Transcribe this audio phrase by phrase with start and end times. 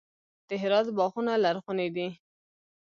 [0.47, 2.07] د هرات باغونه لرغوني دي.